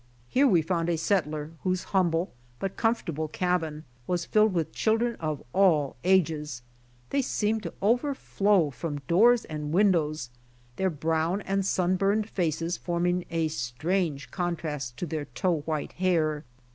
Here 0.27 0.47
we 0.47 0.63
found 0.63 0.89
a 0.89 0.97
settler 0.97 1.51
whose 1.61 1.83
humble, 1.93 2.33
but 2.57 2.75
comfort 2.75 3.09
able 3.09 3.27
cabin 3.27 3.83
was 4.07 4.25
filled 4.25 4.51
with 4.51 4.71
children 4.71 5.15
of 5.19 5.43
all 5.53 5.95
ages; 6.03 6.63
they 7.11 7.19
MARCHING 7.19 7.21
ON 7.21 7.21
FOOT 7.21 7.27
17 7.27 7.31
seemed 7.37 7.63
to 7.63 7.73
overflow 7.83 8.69
from 8.71 8.99
doors 9.01 9.45
and 9.45 9.71
windows; 9.71 10.31
their 10.77 10.89
brown 10.89 11.41
and 11.41 11.63
sun 11.63 11.97
burned 11.97 12.27
faces 12.27 12.77
forming 12.77 13.25
a 13.29 13.47
strange 13.49 14.31
con 14.31 14.55
trast 14.55 14.97
to 14.97 15.05
their 15.05 15.25
tow 15.25 15.59
white 15.67 15.91
hair. 15.91 16.45